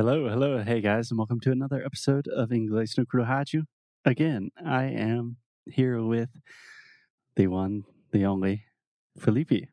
[0.00, 3.64] Hello, hello, hey guys, and welcome to another episode of Inglês no Kurohaju.
[4.02, 6.30] Again, I am here with
[7.36, 8.64] the one, the only,
[9.18, 9.68] Felipe.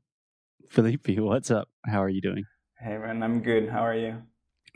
[0.68, 1.70] Felipe, what's up?
[1.86, 2.44] How are you doing?
[2.78, 3.70] Hey man, I'm good.
[3.70, 4.22] How are you?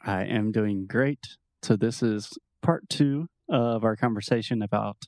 [0.05, 1.27] I am doing great.
[1.63, 2.29] So, this is
[2.61, 4.99] part two of our conversation about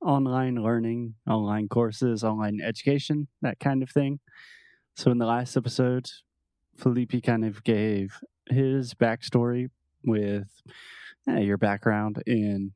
[0.00, 4.20] online learning, online courses, online education, that kind of thing.
[4.94, 6.08] So, in the last episode,
[6.78, 8.18] Felipe kind of gave
[8.48, 9.68] his backstory
[10.04, 10.62] with
[11.28, 12.72] eh, your background in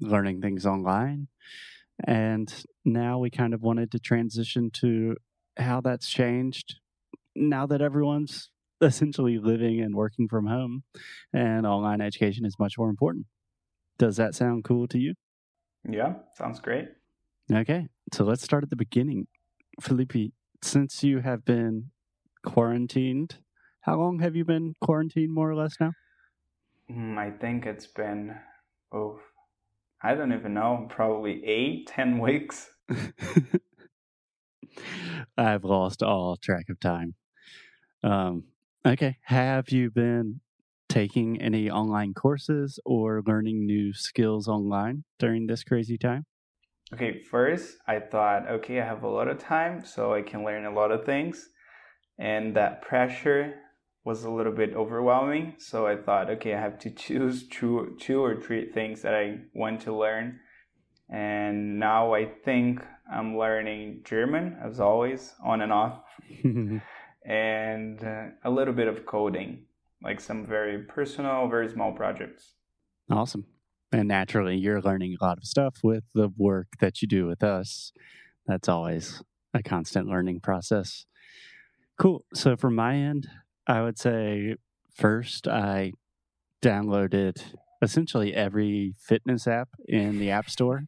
[0.00, 1.28] learning things online.
[2.04, 2.52] And
[2.84, 5.16] now we kind of wanted to transition to
[5.56, 6.76] how that's changed
[7.34, 10.84] now that everyone's essentially living and working from home
[11.32, 13.26] and online education is much more important.
[13.98, 15.14] Does that sound cool to you?
[15.88, 16.88] Yeah, sounds great.
[17.52, 19.26] Okay, so let's start at the beginning.
[19.80, 21.90] Felipe, since you have been
[22.44, 23.38] quarantined,
[23.88, 25.92] how long have you been quarantined more or less now?
[26.90, 28.38] Mm, I think it's been,
[28.92, 29.22] oh,
[30.02, 32.70] I don't even know, probably eight, ten weeks.
[35.36, 37.14] I've lost all track of time.
[38.02, 38.44] Um,
[38.86, 40.40] okay, have you been
[40.88, 46.26] taking any online courses or learning new skills online during this crazy time?
[46.92, 50.64] Okay, first I thought, okay, I have a lot of time, so I can learn
[50.64, 51.50] a lot of things.
[52.18, 53.60] And that pressure
[54.08, 55.52] was a little bit overwhelming.
[55.58, 59.40] So I thought, okay, I have to choose two, two or three things that I
[59.52, 60.40] want to learn.
[61.10, 66.00] And now I think I'm learning German, as always, on and off,
[67.24, 69.66] and uh, a little bit of coding,
[70.02, 72.54] like some very personal, very small projects.
[73.10, 73.44] Awesome.
[73.92, 77.42] And naturally, you're learning a lot of stuff with the work that you do with
[77.42, 77.92] us.
[78.46, 79.22] That's always
[79.52, 81.04] a constant learning process.
[81.98, 82.24] Cool.
[82.34, 83.28] So, from my end,
[83.68, 84.56] I would say
[84.96, 85.92] first I
[86.62, 90.84] downloaded essentially every fitness app in the App Store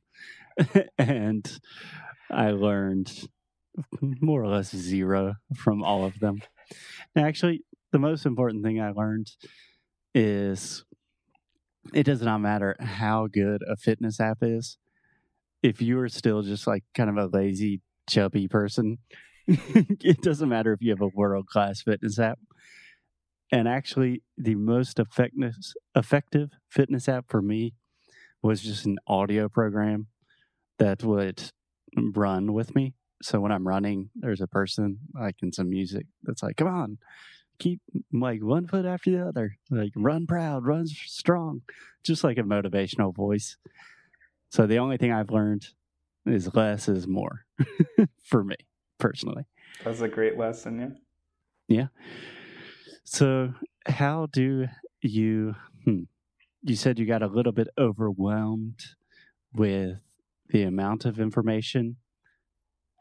[0.99, 1.61] and
[2.31, 3.29] I learned
[4.01, 6.43] more or less zero from all of them.
[7.15, 9.31] Now, actually, the most important thing I learned
[10.15, 10.85] is
[11.93, 14.79] it does not matter how good a fitness app is.
[15.63, 18.99] If you are still just like kind of a lazy, chubby person,
[19.47, 22.39] it doesn't matter if you have a world class fitness app.
[23.53, 25.55] And actually, the most effective,
[25.97, 27.75] effective fitness app for me
[28.43, 30.07] was just an audio program
[30.79, 31.43] that would
[31.97, 32.95] run with me.
[33.23, 36.99] So when I'm running, there's a person like in some music that's like, come on,
[37.59, 37.81] keep
[38.13, 41.63] like one foot after the other, like run proud, run strong,
[42.03, 43.57] just like a motivational voice.
[44.51, 45.67] So the only thing I've learned
[46.25, 47.45] is less is more
[48.25, 48.57] for me
[48.99, 49.45] personally.
[49.85, 50.81] That's a great lesson,
[51.69, 51.77] yeah.
[51.77, 51.87] Yeah.
[53.13, 53.55] So,
[53.87, 54.69] how do
[55.03, 55.57] you?
[55.85, 56.03] Hmm,
[56.63, 58.81] you said you got a little bit overwhelmed
[59.53, 59.99] with
[60.51, 61.97] the amount of information.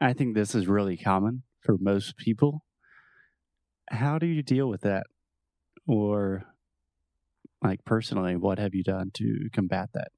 [0.00, 2.64] I think this is really common for most people.
[3.90, 5.06] How do you deal with that?
[5.86, 6.44] Or,
[7.62, 10.08] like personally, what have you done to combat that?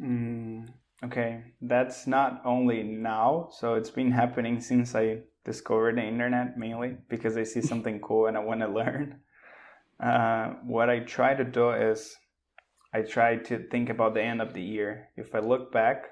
[0.00, 0.68] Mm,
[1.04, 3.48] okay, that's not only now.
[3.50, 8.26] So it's been happening since I discovered the internet mainly because I see something cool
[8.26, 9.20] and I want to learn.
[10.00, 12.16] Uh, what I try to do is
[12.92, 15.08] I try to think about the end of the year.
[15.16, 16.04] If I look back,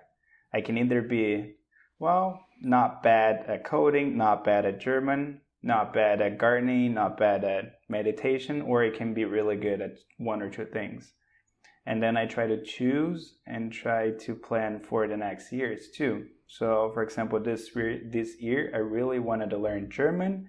[0.52, 1.54] I can either be,
[1.98, 7.44] well, not bad at coding, not bad at German, not bad at gardening, not bad
[7.44, 11.12] at meditation, or I can be really good at one or two things.
[11.86, 16.26] And then I try to choose and try to plan for the next years too.
[16.46, 20.48] So, for example, this year, this year I really wanted to learn German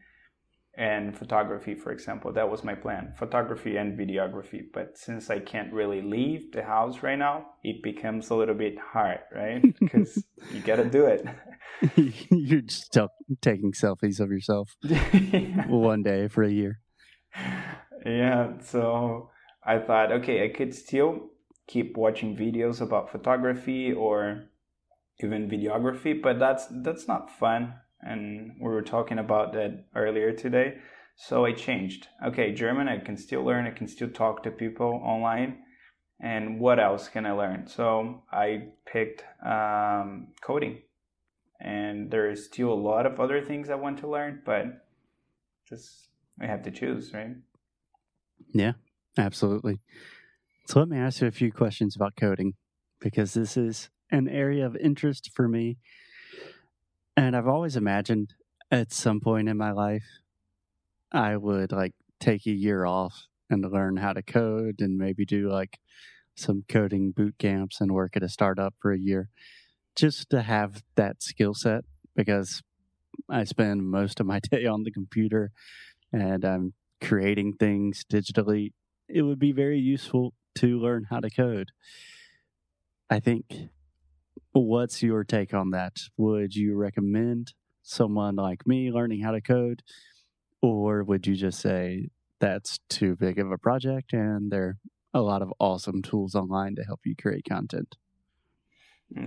[0.77, 2.31] and photography, for example.
[2.31, 4.61] That was my plan photography and videography.
[4.71, 8.77] But since I can't really leave the house right now, it becomes a little bit
[8.77, 9.61] hard, right?
[9.79, 11.25] Because you got to do it.
[12.29, 13.09] You're still
[13.41, 15.67] taking selfies of yourself yeah.
[15.67, 16.79] one day for a year.
[18.05, 18.59] Yeah.
[18.61, 19.31] So
[19.65, 21.31] I thought, okay, I could still
[21.67, 24.45] keep watching videos about photography or
[25.23, 30.77] even videography, but that's that's not fun and we were talking about that earlier today.
[31.15, 32.07] So I changed.
[32.25, 35.59] Okay, German, I can still learn, I can still talk to people online.
[36.19, 37.67] And what else can I learn?
[37.67, 40.81] So I picked um, coding.
[41.59, 44.65] And there's still a lot of other things I want to learn, but
[45.67, 46.09] just
[46.39, 47.35] I have to choose, right?
[48.53, 48.73] Yeah,
[49.17, 49.79] absolutely.
[50.67, 52.53] So let me ask you a few questions about coding
[52.99, 55.77] because this is an area of interest for me
[57.17, 58.35] and I've always imagined
[58.69, 60.05] at some point in my life,
[61.11, 65.49] I would like take a year off and learn how to code and maybe do
[65.49, 65.79] like
[66.35, 69.29] some coding boot camps and work at a startup for a year
[69.95, 71.83] just to have that skill set
[72.15, 72.61] because
[73.27, 75.51] I spend most of my day on the computer
[76.13, 78.73] and I'm creating things digitally.
[79.09, 81.71] It would be very useful to learn how to code.
[83.09, 83.69] I think.
[84.59, 85.97] What's your take on that?
[86.17, 89.83] Would you recommend someone like me learning how to code?
[90.61, 92.09] Or would you just say
[92.39, 94.77] that's too big of a project and there are
[95.13, 97.95] a lot of awesome tools online to help you create content?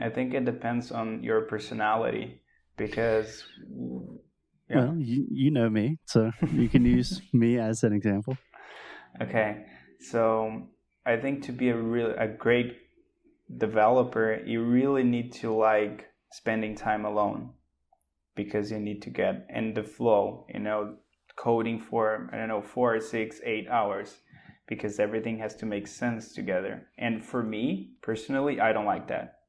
[0.00, 2.42] I think it depends on your personality
[2.76, 3.44] because.
[4.68, 4.84] Yeah.
[4.84, 8.36] Well, you, you know me, so you can use me as an example.
[9.20, 9.64] Okay.
[10.00, 10.68] So
[11.04, 12.76] I think to be a real a great
[13.58, 17.50] developer, you really need to like spending time alone
[18.36, 20.96] because you need to get in the flow, you know,
[21.36, 24.18] coding for, I don't know, four, six, eight hours
[24.66, 26.86] because everything has to make sense together.
[26.98, 29.40] And for me personally, I don't like that.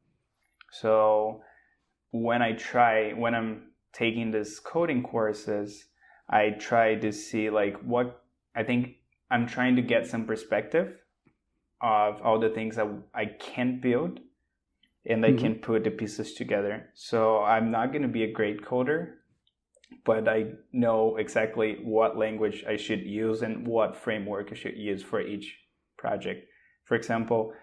[0.71, 1.41] So
[2.11, 5.85] when I try, when I'm taking this coding courses,
[6.29, 8.23] I try to see like what
[8.55, 8.95] I think
[9.29, 10.97] I'm trying to get some perspective
[11.81, 14.19] of all the things that I can build
[15.05, 15.39] and I mm-hmm.
[15.39, 16.89] can put the pieces together.
[16.93, 19.13] So I'm not going to be a great coder,
[20.05, 25.01] but I know exactly what language I should use and what framework I should use
[25.01, 25.57] for each
[25.97, 26.45] project.
[26.85, 27.53] For example,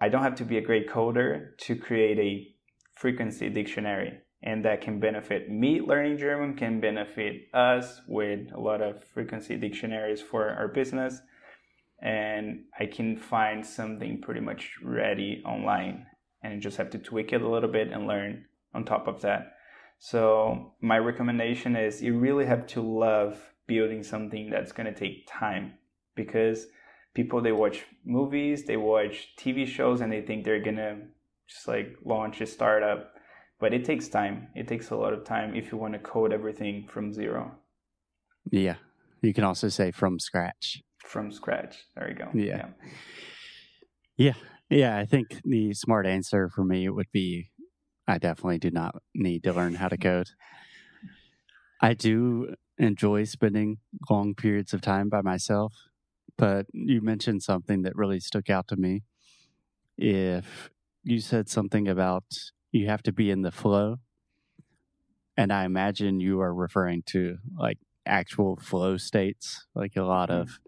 [0.00, 2.54] I don't have to be a great coder to create a
[2.94, 8.80] frequency dictionary and that can benefit me learning German, can benefit us with a lot
[8.80, 11.20] of frequency dictionaries for our business
[12.00, 16.06] and I can find something pretty much ready online
[16.42, 19.54] and just have to tweak it a little bit and learn on top of that.
[19.98, 25.26] So my recommendation is you really have to love building something that's going to take
[25.28, 25.74] time
[26.14, 26.66] because
[27.14, 30.98] people they watch movies, they watch TV shows and they think they're going to
[31.48, 33.12] just like launch a startup,
[33.58, 34.48] but it takes time.
[34.54, 37.56] It takes a lot of time if you want to code everything from zero.
[38.52, 38.76] Yeah.
[39.20, 41.76] You can also say from scratch from scratch.
[41.96, 42.28] There you go.
[42.34, 42.44] Yeah.
[42.44, 42.66] yeah.
[44.16, 44.34] Yeah.
[44.70, 44.98] Yeah.
[44.98, 47.50] I think the smart answer for me would be
[48.06, 50.30] I definitely do not need to learn how to code.
[51.80, 53.78] I do enjoy spending
[54.08, 55.74] long periods of time by myself,
[56.36, 59.04] but you mentioned something that really stuck out to me.
[59.96, 60.70] If
[61.02, 62.24] you said something about
[62.72, 63.98] you have to be in the flow,
[65.36, 70.42] and I imagine you are referring to like actual flow states, like a lot mm-hmm.
[70.42, 70.58] of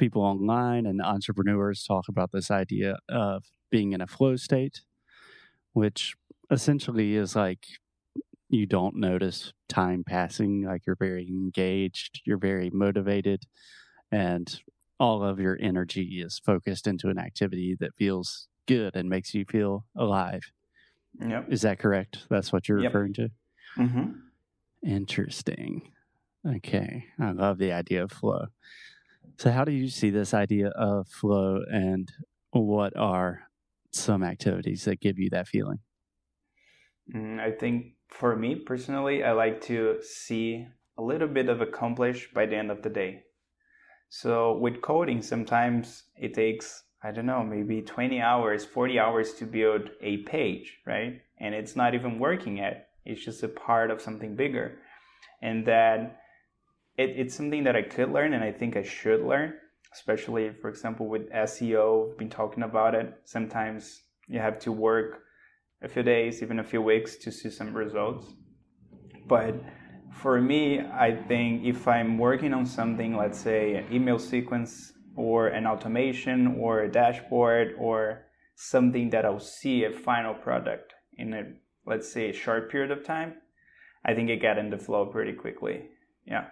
[0.00, 4.80] people online and entrepreneurs talk about this idea of being in a flow state,
[5.74, 6.16] which
[6.50, 7.66] essentially is like
[8.48, 13.44] you don't notice time passing, like you're very engaged, you're very motivated,
[14.10, 14.60] and
[14.98, 19.44] all of your energy is focused into an activity that feels good and makes you
[19.44, 20.50] feel alive.
[21.20, 21.46] Yep.
[21.50, 22.26] Is that correct?
[22.30, 22.92] That's what you're yep.
[22.92, 23.30] referring to?
[23.78, 24.10] Mm-hmm.
[24.84, 25.92] Interesting.
[26.56, 27.04] Okay.
[27.20, 28.46] I love the idea of flow.
[29.40, 32.06] So, how do you see this idea of flow, and
[32.50, 33.48] what are
[33.90, 35.78] some activities that give you that feeling?
[37.14, 42.34] Mm, I think for me personally, I like to see a little bit of accomplished
[42.34, 43.22] by the end of the day.
[44.10, 49.46] So, with coding, sometimes it takes, I don't know, maybe 20 hours, 40 hours to
[49.46, 51.22] build a page, right?
[51.38, 54.80] And it's not even working yet, it's just a part of something bigger.
[55.40, 56.20] And that
[57.00, 59.54] it, it's something that I could learn and I think I should learn,
[59.94, 62.08] especially, for example, with SEO.
[62.08, 63.14] We've been talking about it.
[63.24, 65.22] Sometimes you have to work
[65.82, 68.26] a few days, even a few weeks to see some results.
[69.26, 69.54] But
[70.12, 75.48] for me, I think if I'm working on something, let's say an email sequence or
[75.48, 78.26] an automation or a dashboard or
[78.56, 81.42] something that I'll see a final product in a,
[81.86, 83.34] let's say, a short period of time,
[84.04, 85.88] I think it got in the flow pretty quickly.
[86.26, 86.48] Yeah.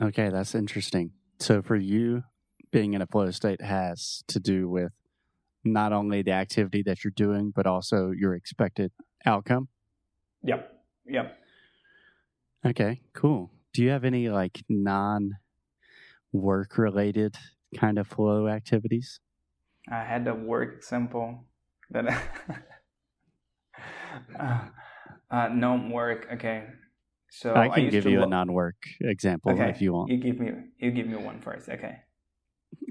[0.00, 1.12] Okay, that's interesting.
[1.40, 2.22] So for you,
[2.70, 4.92] being in a flow state has to do with
[5.64, 8.92] not only the activity that you're doing, but also your expected
[9.26, 9.68] outcome.
[10.44, 10.72] Yep.
[11.06, 11.38] Yep.
[12.66, 13.50] Okay, cool.
[13.72, 15.32] Do you have any like non
[16.32, 17.36] work related
[17.76, 19.20] kind of flow activities?
[19.90, 21.44] I had a work example
[21.90, 22.06] that
[24.38, 24.60] uh,
[25.30, 26.28] uh, no work.
[26.34, 26.64] Okay.
[27.30, 29.68] So I can I give you lo- a non-work example okay.
[29.70, 30.10] if you want.
[30.10, 31.68] You give me you give me one first.
[31.68, 31.96] Okay.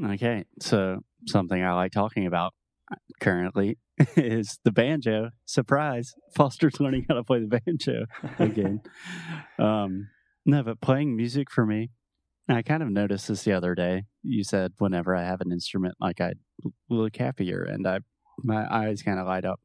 [0.04, 0.46] Okay.
[0.60, 2.54] So something I like talking about
[3.20, 3.78] currently
[4.16, 5.32] is the banjo.
[5.46, 6.14] Surprise!
[6.36, 8.06] Foster's learning how to play the banjo
[8.40, 8.82] again.
[9.60, 10.10] um,
[10.46, 11.90] no, but playing music for me
[12.50, 14.06] I kind of noticed this the other day.
[14.24, 16.34] You said whenever I have an instrument, like I
[16.90, 18.00] look happier and I
[18.44, 19.60] my eyes kind of light up,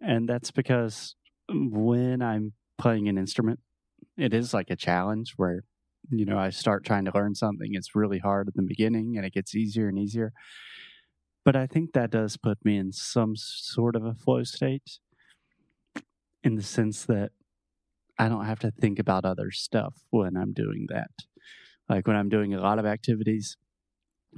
[0.00, 1.14] and that's because
[1.48, 3.60] when I'm playing an instrument,
[4.16, 5.62] it is like a challenge where
[6.10, 7.74] you know I start trying to learn something.
[7.74, 10.32] It's really hard at the beginning, and it gets easier and easier.
[11.44, 14.98] But I think that does put me in some sort of a flow state,
[16.42, 17.30] in the sense that
[18.18, 21.10] I don't have to think about other stuff when I'm doing that.
[21.88, 23.56] Like when I'm doing a lot of activities,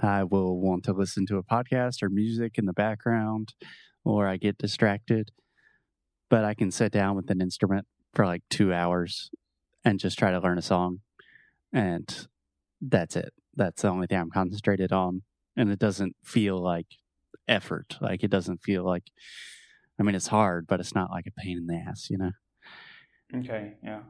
[0.02, 3.54] I will want to listen to a podcast or music in the background,
[4.04, 5.30] or I get distracted.
[6.30, 9.31] But I can sit down with an instrument for like two hours
[9.85, 11.00] and just try to learn a song.
[11.73, 12.28] And
[12.81, 13.33] that's it.
[13.54, 15.23] That's the only thing I'm concentrated on.
[15.57, 16.87] And it doesn't feel like
[17.49, 17.97] effort.
[18.00, 19.04] Like it doesn't feel like,
[19.99, 22.33] I mean, it's hard, but it's not like a pain in the ass, you know?
[23.35, 24.00] Okay, yeah.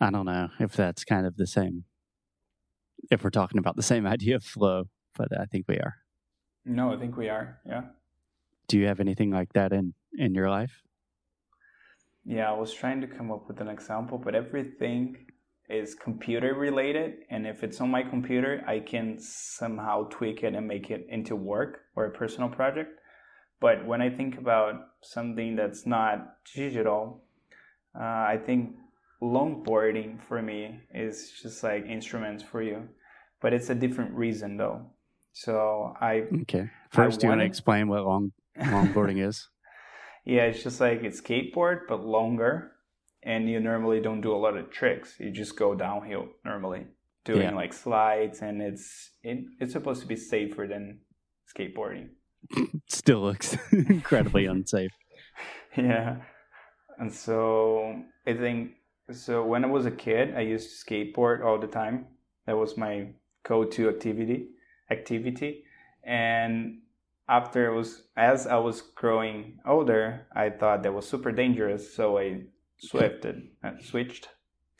[0.00, 1.84] I don't know if that's kind of the same,
[3.10, 5.94] if we're talking about the same idea of flow, but I think we are.
[6.64, 7.60] No, I think we are.
[7.66, 7.82] Yeah.
[8.68, 10.82] Do you have anything like that in in your life?
[12.26, 15.16] Yeah, I was trying to come up with an example, but everything
[15.68, 20.66] is computer related, and if it's on my computer, I can somehow tweak it and
[20.66, 22.90] make it into work or a personal project.
[23.60, 27.22] But when I think about something that's not digital,
[27.98, 28.76] uh, I think
[29.22, 32.88] longboarding for me is just like instruments for you,
[33.40, 34.82] but it's a different reason though.
[35.32, 36.70] So I okay.
[36.90, 39.48] First, do you want to explain what long longboarding is?
[40.26, 42.72] Yeah, it's just like a skateboard but longer,
[43.22, 45.14] and you normally don't do a lot of tricks.
[45.20, 46.88] You just go downhill normally,
[47.24, 47.54] doing yeah.
[47.54, 50.98] like slides, and it's it, it's supposed to be safer than
[51.56, 52.08] skateboarding.
[52.88, 54.90] Still looks incredibly unsafe.
[55.76, 56.22] Yeah,
[56.98, 58.70] and so I think
[59.12, 59.44] so.
[59.44, 62.06] When I was a kid, I used to skateboard all the time.
[62.46, 63.08] That was my
[63.46, 64.48] go-to activity.
[64.90, 65.64] Activity,
[66.02, 66.78] and
[67.28, 72.18] after it was as I was growing older, I thought that was super dangerous, so
[72.18, 72.42] I
[72.78, 74.28] swifted, uh, switched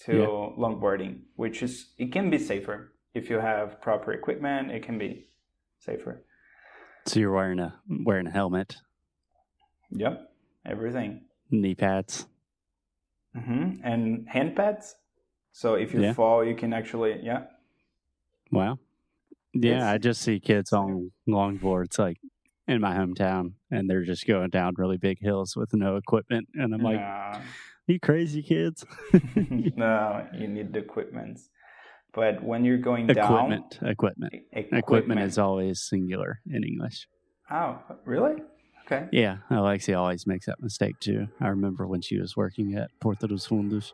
[0.05, 0.27] to yeah.
[0.27, 4.71] longboarding, which is it can be safer if you have proper equipment.
[4.71, 5.29] It can be
[5.81, 6.23] safer.
[7.07, 8.77] So you're wearing a wearing a helmet.
[9.91, 10.31] Yep,
[10.65, 11.23] everything.
[11.51, 12.27] Knee pads.
[13.37, 13.81] Mm-hmm.
[13.85, 14.95] And hand pads.
[15.53, 16.13] So if you yeah.
[16.13, 17.45] fall, you can actually yeah.
[18.53, 18.79] Wow.
[19.55, 22.19] Yeah, it's, I just see kids on longboards like
[22.69, 26.75] in my hometown, and they're just going down really big hills with no equipment, and
[26.75, 27.41] I'm like, nah.
[27.87, 28.85] "You crazy kids?"
[29.37, 31.41] no, you need the equipment.
[32.13, 37.07] But when you're going equipment, down, equipment, equipment, equipment is always singular in English.
[37.51, 38.43] Oh, really?
[38.87, 39.07] Okay.
[39.13, 41.27] Yeah, Alexia always makes that mistake too.
[41.41, 43.93] I remember when she was working at Porta dos Fundos,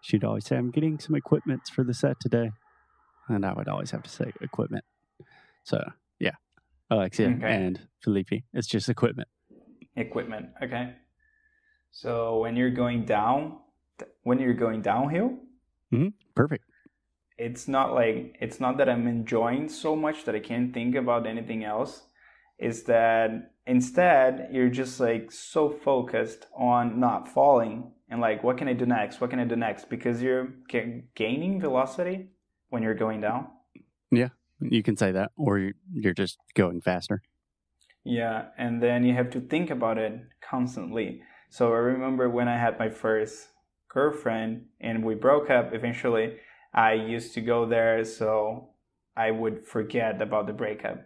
[0.00, 2.50] she'd always say, "I'm getting some equipment for the set today,"
[3.28, 4.84] and I would always have to say equipment.
[5.64, 5.84] So
[6.90, 7.52] Alexia okay.
[7.52, 8.44] and Felipe.
[8.52, 9.28] It's just equipment.
[9.96, 10.50] Equipment.
[10.62, 10.94] Okay.
[11.90, 13.58] So when you're going down,
[14.22, 15.38] when you're going downhill,
[15.92, 16.08] mm-hmm.
[16.34, 16.64] perfect.
[17.36, 21.26] It's not like it's not that I'm enjoying so much that I can't think about
[21.26, 22.02] anything else.
[22.58, 28.68] Is that instead you're just like so focused on not falling and like what can
[28.68, 29.20] I do next?
[29.20, 29.88] What can I do next?
[29.88, 30.48] Because you're
[31.14, 32.30] gaining velocity
[32.70, 33.46] when you're going down.
[34.10, 34.28] Yeah,
[34.60, 37.22] you can say that, or you're just going faster.
[38.04, 41.22] Yeah, and then you have to think about it constantly.
[41.50, 43.48] So I remember when I had my first
[43.88, 46.36] girlfriend and we broke up eventually,
[46.72, 48.70] I used to go there so
[49.16, 51.04] I would forget about the breakup.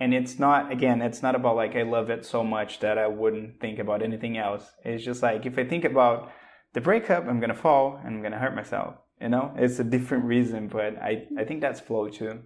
[0.00, 3.06] And it's not, again, it's not about like I love it so much that I
[3.06, 4.64] wouldn't think about anything else.
[4.84, 6.32] It's just like if I think about
[6.72, 8.96] the breakup, I'm gonna fall and I'm gonna hurt myself.
[9.20, 12.40] You know, it's a different reason, but I, I think that's flow too.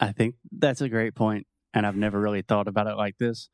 [0.00, 3.48] I think that's a great point, and I've never really thought about it like this.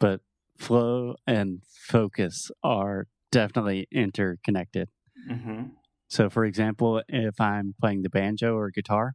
[0.00, 0.20] But
[0.58, 4.88] flow and focus are definitely interconnected.
[5.30, 5.64] Mm-hmm.
[6.08, 9.14] So, for example, if I'm playing the banjo or guitar,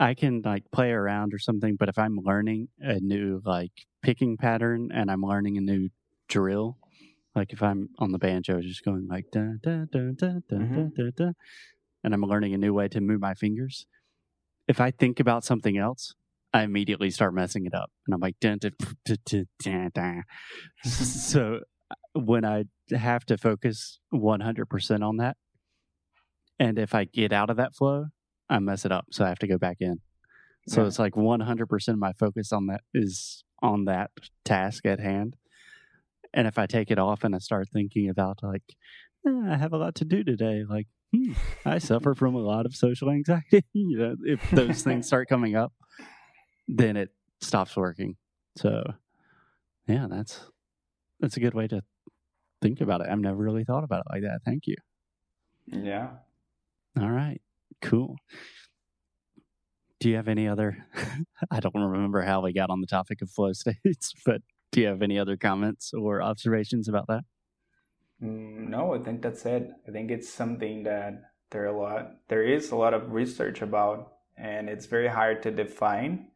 [0.00, 1.76] I can like play around or something.
[1.76, 3.72] But if I'm learning a new like
[4.02, 5.90] picking pattern and I'm learning a new
[6.28, 6.78] drill,
[7.34, 10.88] like if I'm on the banjo, just going like da da da da da mm-hmm.
[10.96, 11.32] da da,
[12.02, 13.86] and I'm learning a new way to move my fingers,
[14.72, 16.14] if I think about something else,
[16.54, 18.72] I immediately start messing it up, and I'm like, dun, dun,
[19.92, 20.22] dun,
[20.82, 21.60] so
[22.14, 25.36] when I have to focus 100% on that,
[26.58, 28.06] and if I get out of that flow,
[28.48, 30.00] I mess it up, so I have to go back in.
[30.68, 30.86] So yeah.
[30.86, 34.10] it's like 100% of my focus on that is on that
[34.42, 35.36] task at hand.
[36.32, 38.62] And if I take it off and I start thinking about like,
[39.26, 41.32] eh, I have a lot to do today, like hmm,
[41.64, 43.64] I suffer from a lot of social anxiety.
[43.72, 45.72] you know, if those things start coming up,
[46.68, 48.16] then it stops working.
[48.56, 48.82] So,
[49.86, 50.40] yeah, that's
[51.20, 51.82] that's a good way to
[52.60, 53.08] think about it.
[53.10, 54.40] I've never really thought about it like that.
[54.44, 54.76] Thank you.
[55.66, 56.10] Yeah.
[57.00, 57.40] All right.
[57.80, 58.16] Cool.
[60.00, 60.86] Do you have any other?
[61.50, 64.42] I don't remember how we got on the topic of flow states, but
[64.72, 67.22] do you have any other comments or observations about that?
[68.22, 69.70] Mm, no, I think that's it.
[69.86, 72.16] I think it's something that there a lot.
[72.28, 76.28] There is a lot of research about, and it's very hard to define.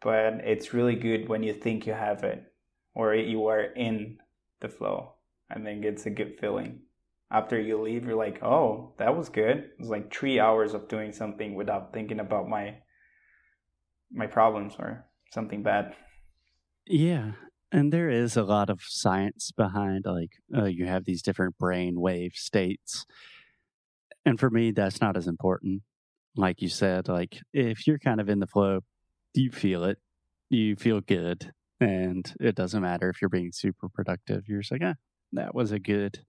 [0.00, 2.52] But it's really good when you think you have it,
[2.94, 4.18] or you are in
[4.60, 5.14] the flow.
[5.50, 6.80] I think it's a good feeling.
[7.30, 10.88] After you leave, you're like, "Oh, that was good." It was like three hours of
[10.88, 12.78] doing something without thinking about my
[14.10, 15.94] my problems or something bad.
[16.86, 17.32] Yeah.
[17.72, 21.98] And there is a lot of science behind, like, uh, you have these different brain
[21.98, 23.06] wave states.
[24.26, 25.82] And for me, that's not as important.
[26.36, 28.80] Like you said, like, if you're kind of in the flow,
[29.34, 29.98] you feel it,
[30.50, 31.52] you feel good.
[31.80, 34.42] And it doesn't matter if you're being super productive.
[34.46, 34.94] You're just like, ah,
[35.32, 36.20] that was a good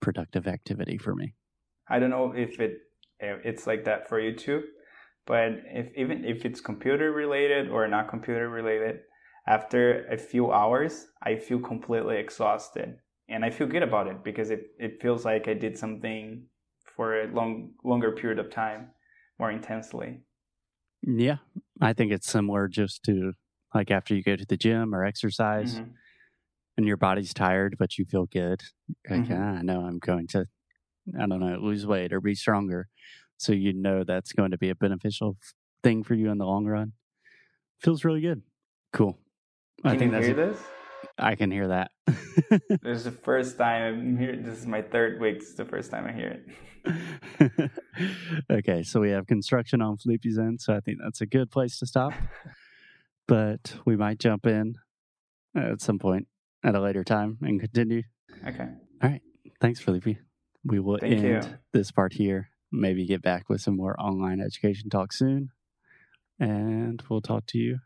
[0.00, 1.34] productive activity for me.
[1.88, 2.78] I don't know if it
[3.20, 4.62] it's like that for you too,
[5.26, 9.00] but if even if it's computer related or not computer related,
[9.46, 12.98] after a few hours, I feel completely exhausted.
[13.28, 16.44] And I feel good about it because it, it feels like I did something
[16.96, 18.90] for a long longer period of time
[19.38, 20.20] more intensely.
[21.02, 21.38] Yeah.
[21.80, 23.32] I think it's similar just to
[23.74, 25.90] like after you go to the gym or exercise mm-hmm.
[26.76, 28.62] and your body's tired but you feel good.
[29.08, 29.32] Like, mm-hmm.
[29.32, 30.46] ah, I know I'm going to
[31.18, 32.88] I don't know, lose weight or be stronger.
[33.36, 35.36] So you know that's going to be a beneficial
[35.82, 36.92] thing for you in the long run.
[37.80, 38.42] Feels really good.
[38.92, 39.18] Cool.
[39.82, 40.62] Can I think you that's hear a, this?
[41.18, 41.90] I can hear that.
[42.06, 44.36] this is the first time I'm here.
[44.36, 45.40] This is my third week.
[45.40, 46.40] This is the first time I hear
[46.84, 47.70] it.
[48.50, 51.78] okay, so we have construction on Felipe's end, so I think that's a good place
[51.80, 52.12] to stop.
[53.28, 54.76] but we might jump in
[55.56, 56.28] at some point
[56.64, 58.02] at a later time and continue.
[58.46, 58.68] Okay.
[59.02, 59.22] All right.
[59.60, 60.16] Thanks, Felipe.
[60.64, 61.54] We will Thank end you.
[61.72, 62.50] this part here.
[62.70, 65.50] Maybe get back with some more online education talk soon.
[66.38, 67.80] And we'll talk to you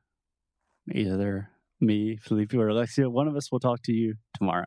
[0.93, 4.67] either me, Felipe, or Alexia, one of us will talk to you tomorrow.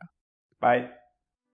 [0.60, 0.90] Bye.